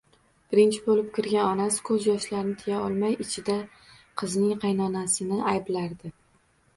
[0.51, 3.57] Birinchi bo`lib kirgan onasi ko`z yoshlarini tiya olmay ichida
[4.23, 6.13] qizining qaynonasini ayblardi